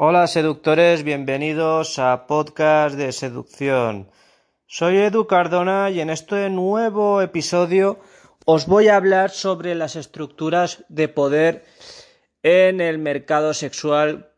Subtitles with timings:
[0.00, 4.08] Hola seductores, bienvenidos a Podcast de Seducción.
[4.64, 7.98] Soy Edu Cardona y en este nuevo episodio
[8.44, 11.64] os voy a hablar sobre las estructuras de poder
[12.44, 14.30] en el mercado sexual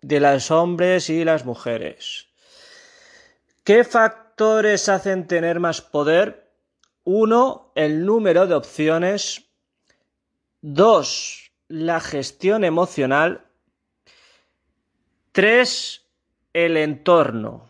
[0.00, 2.26] de los hombres y las mujeres.
[3.62, 6.50] ¿Qué factores hacen tener más poder?
[7.04, 9.44] Uno, el número de opciones.
[10.60, 13.47] Dos, la gestión emocional.
[15.38, 16.04] Tres,
[16.52, 17.68] el entorno.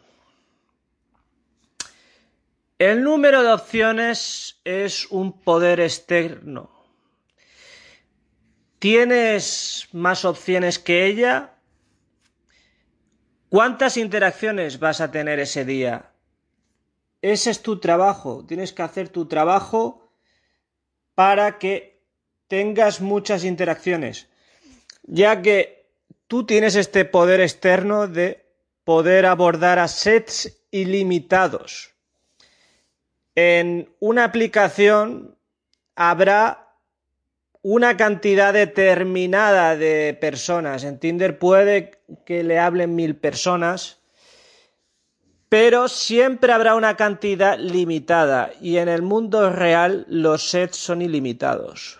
[2.78, 6.70] El número de opciones es un poder externo.
[8.78, 11.56] ¿Tienes más opciones que ella?
[13.50, 16.12] ¿Cuántas interacciones vas a tener ese día?
[17.20, 18.46] Ese es tu trabajo.
[18.46, 20.10] Tienes que hacer tu trabajo
[21.14, 22.00] para que
[22.46, 24.26] tengas muchas interacciones.
[25.02, 25.77] Ya que
[26.28, 28.46] tú tienes este poder externo de
[28.84, 31.94] poder abordar a sets ilimitados.
[33.34, 35.36] En una aplicación
[35.96, 36.68] habrá
[37.62, 40.84] una cantidad determinada de personas.
[40.84, 43.98] En Tinder puede que le hablen mil personas,
[45.48, 51.98] pero siempre habrá una cantidad limitada y en el mundo real los sets son ilimitados.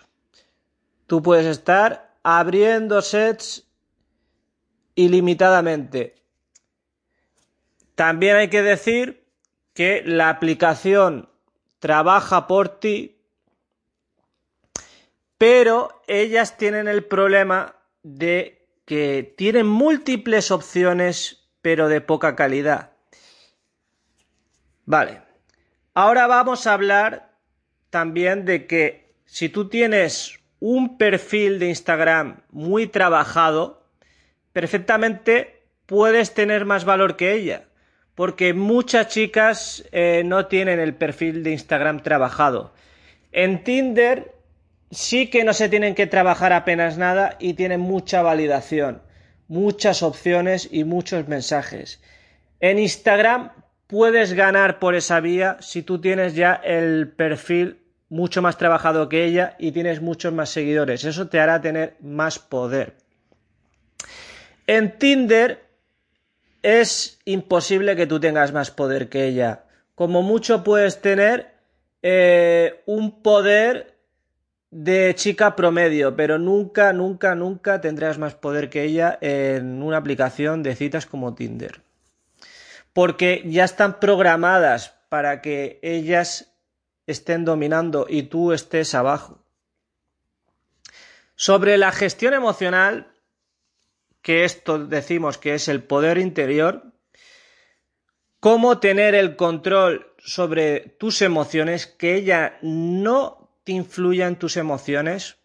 [1.07, 3.68] Tú puedes estar abriendo sets
[4.95, 6.15] ilimitadamente.
[7.95, 9.25] También hay que decir
[9.73, 11.29] que la aplicación
[11.79, 13.19] trabaja por ti
[15.39, 22.91] pero ellas tienen el problema de que tienen múltiples opciones, pero de poca calidad.
[24.85, 25.21] Vale.
[25.93, 27.37] Ahora vamos a hablar
[27.89, 33.78] también de que si tú tienes un perfil de Instagram muy trabajado,
[34.59, 37.63] perfectamente puedes tener más valor que ella.
[38.13, 42.73] Porque muchas chicas eh, no tienen el perfil de Instagram trabajado.
[43.31, 44.33] En Tinder
[44.91, 49.01] sí que no se tienen que trabajar apenas nada y tienen mucha validación,
[49.47, 52.01] muchas opciones y muchos mensajes.
[52.59, 53.53] En Instagram
[53.87, 59.23] puedes ganar por esa vía si tú tienes ya el perfil mucho más trabajado que
[59.23, 61.05] ella y tienes muchos más seguidores.
[61.05, 62.97] Eso te hará tener más poder.
[64.71, 65.65] En Tinder
[66.61, 69.63] es imposible que tú tengas más poder que ella.
[69.95, 71.55] Como mucho puedes tener
[72.03, 73.95] eh, un poder
[74.69, 80.61] de chica promedio, pero nunca, nunca, nunca tendrás más poder que ella en una aplicación
[80.61, 81.81] de citas como Tinder.
[82.93, 86.53] Porque ya están programadas para que ellas
[87.07, 89.39] estén dominando y tú estés abajo.
[91.33, 93.07] Sobre la gestión emocional,
[94.29, 96.93] que esto decimos que es el poder interior,
[98.39, 105.37] cómo tener el control sobre tus emociones, que ella no influya en tus emociones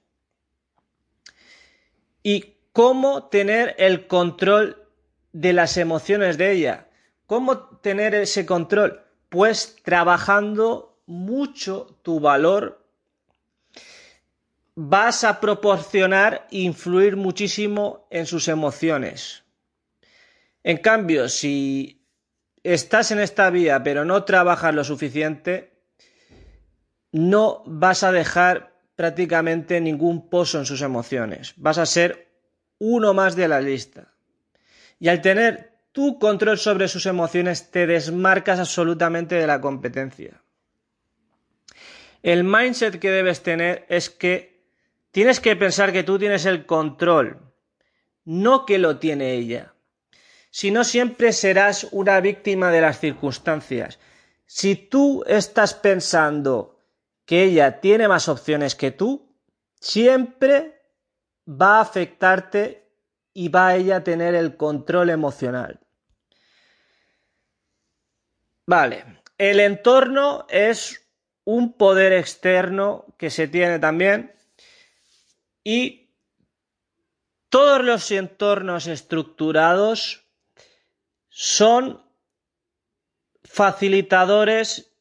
[2.23, 4.87] y cómo tener el control
[5.33, 6.91] de las emociones de ella.
[7.25, 9.01] ¿Cómo tener ese control?
[9.31, 12.84] Pues trabajando mucho tu valor
[14.77, 19.45] vas a proporcionar influir muchísimo en sus emociones.
[20.63, 22.07] En cambio, si
[22.63, 25.75] estás en esta vía pero no trabajas lo suficiente,
[27.13, 31.55] no vas a dejar prácticamente ningún pozo en sus emociones.
[31.57, 32.33] Vas a ser
[32.79, 34.15] uno más de la lista.
[34.99, 40.43] Y al tener tu control sobre sus emociones, te desmarcas absolutamente de la competencia.
[42.23, 44.54] El mindset que debes tener es que
[45.15, 47.55] tienes que pensar que tú tienes el control,
[48.25, 49.73] no que lo tiene ella.
[50.51, 54.01] Si no, siempre serás una víctima de las circunstancias.
[54.45, 56.81] Si tú estás pensando
[57.25, 59.39] que ella tiene más opciones que tú,
[59.81, 60.83] siempre
[61.49, 62.91] va a afectarte
[63.33, 65.79] y va a ella tener el control emocional.
[68.67, 71.09] Vale, el entorno es
[71.45, 74.35] un poder externo que se tiene también
[75.65, 76.11] y
[77.49, 80.27] todos los entornos estructurados
[81.29, 82.05] son
[83.43, 84.93] facilitadores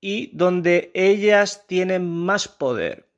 [0.00, 3.08] y donde ellas tienen más poder.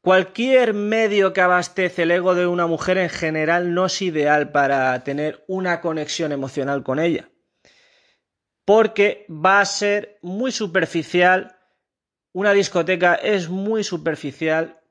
[0.00, 5.02] Cualquier medio que abastece el ego de una mujer en general no es ideal para
[5.04, 7.30] tener una conexión emocional con ella,
[8.64, 11.56] porque va a ser muy superficial,
[12.32, 14.81] una discoteca es muy superficial,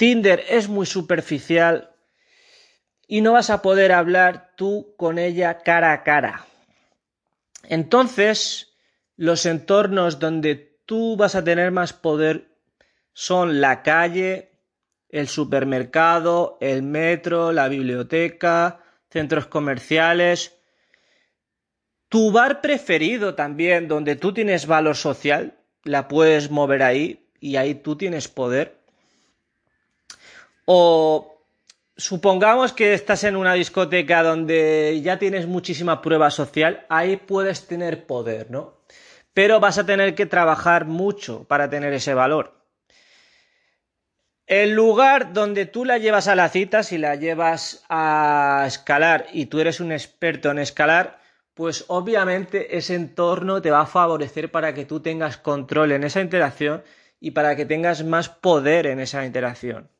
[0.00, 1.94] Tinder es muy superficial,
[3.06, 6.46] y no vas a poder hablar tú con ella cara a cara.
[7.64, 8.72] Entonces,
[9.16, 10.54] los entornos donde
[10.86, 12.48] tú vas a tener más poder
[13.12, 14.52] son la calle,
[15.10, 20.56] el supermercado, el metro, la biblioteca, centros comerciales.
[22.08, 27.74] Tu bar preferido también, donde tú tienes valor social, la puedes mover ahí y ahí
[27.74, 28.79] tú tienes poder.
[30.72, 31.42] O
[31.96, 38.06] supongamos que estás en una discoteca donde ya tienes muchísima prueba social, ahí puedes tener
[38.06, 38.74] poder, ¿no?
[39.34, 42.54] Pero vas a tener que trabajar mucho para tener ese valor.
[44.46, 49.46] El lugar donde tú la llevas a la cita, si la llevas a escalar y
[49.46, 51.18] tú eres un experto en escalar,
[51.52, 56.20] pues obviamente ese entorno te va a favorecer para que tú tengas control en esa
[56.20, 56.84] interacción
[57.18, 59.90] y para que tengas más poder en esa interacción.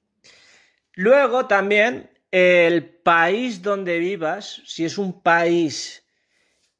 [0.95, 6.05] Luego también el país donde vivas, si es un país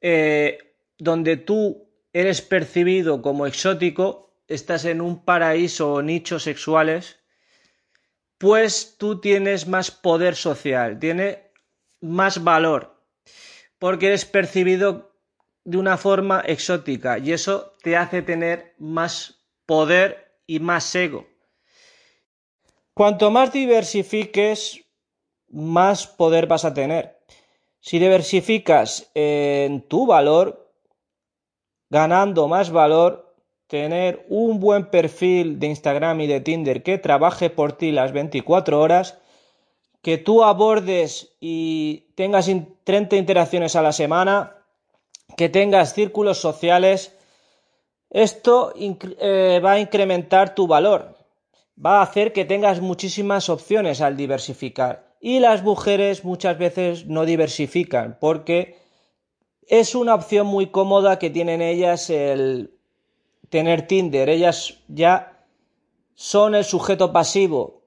[0.01, 0.57] eh,
[0.97, 7.19] donde tú eres percibido como exótico, estás en un paraíso o nichos sexuales,
[8.37, 11.51] pues tú tienes más poder social, tiene
[12.01, 12.99] más valor,
[13.77, 15.15] porque eres percibido
[15.63, 21.30] de una forma exótica y eso te hace tener más poder y más ego.
[22.93, 24.85] Cuanto más diversifiques,
[25.49, 27.19] más poder vas a tener.
[27.79, 30.73] Si diversificas en tu valor,
[31.89, 33.35] ganando más valor,
[33.67, 38.79] tener un buen perfil de Instagram y de Tinder que trabaje por ti las 24
[38.79, 39.17] horas,
[40.01, 42.49] que tú abordes y tengas
[42.83, 44.57] 30 interacciones a la semana,
[45.37, 47.17] que tengas círculos sociales,
[48.09, 51.15] esto eh, va a incrementar tu valor,
[51.83, 55.15] va a hacer que tengas muchísimas opciones al diversificar.
[55.19, 58.77] Y las mujeres muchas veces no diversifican porque
[59.67, 62.73] es una opción muy cómoda que tienen ellas el
[63.49, 65.45] tener Tinder, ellas ya
[66.15, 67.83] son el sujeto pasivo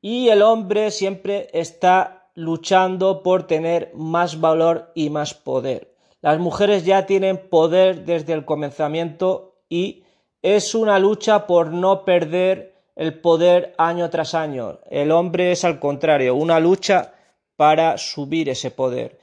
[0.00, 5.94] y el hombre siempre está luchando por tener más valor y más poder.
[6.20, 10.04] Las mujeres ya tienen poder desde el comenzamiento y
[10.42, 14.80] es una lucha por no perder el poder año tras año.
[14.90, 17.14] El hombre es al contrario, una lucha
[17.54, 19.20] para subir ese poder.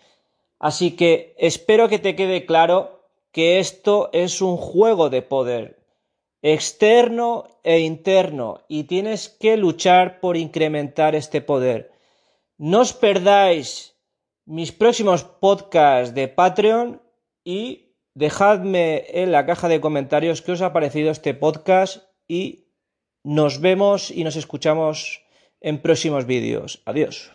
[0.60, 3.02] Así que espero que te quede claro
[3.34, 5.78] que esto es un juego de poder
[6.42, 11.92] externo e interno y tienes que luchar por incrementar este poder.
[12.58, 13.98] No os perdáis
[14.46, 17.02] mis próximos podcasts de Patreon
[17.44, 22.65] y dejadme en la caja de comentarios qué os ha parecido este podcast y
[23.26, 25.24] nos vemos y nos escuchamos
[25.60, 26.84] en próximos vídeos.
[26.86, 27.32] Adiós.